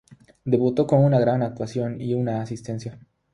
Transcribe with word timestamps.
Debutó 0.45 0.87
con 0.87 1.03
una 1.05 1.19
gran 1.19 1.43
actuación 1.43 2.01
y 2.01 2.15
una 2.15 2.41
asistencia. 2.41 2.97